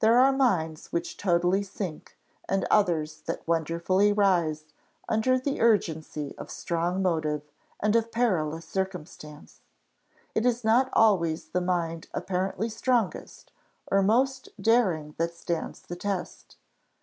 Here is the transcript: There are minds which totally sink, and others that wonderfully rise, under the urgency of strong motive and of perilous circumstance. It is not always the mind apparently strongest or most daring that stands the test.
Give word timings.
There 0.00 0.18
are 0.18 0.32
minds 0.32 0.90
which 0.90 1.18
totally 1.18 1.62
sink, 1.62 2.16
and 2.48 2.64
others 2.70 3.20
that 3.26 3.46
wonderfully 3.46 4.10
rise, 4.10 4.64
under 5.06 5.38
the 5.38 5.60
urgency 5.60 6.34
of 6.38 6.50
strong 6.50 7.02
motive 7.02 7.42
and 7.78 7.94
of 7.94 8.10
perilous 8.10 8.64
circumstance. 8.66 9.60
It 10.34 10.46
is 10.46 10.64
not 10.64 10.88
always 10.94 11.50
the 11.50 11.60
mind 11.60 12.08
apparently 12.14 12.70
strongest 12.70 13.52
or 13.88 14.02
most 14.02 14.48
daring 14.58 15.14
that 15.18 15.34
stands 15.34 15.82
the 15.82 15.94
test. 15.94 16.56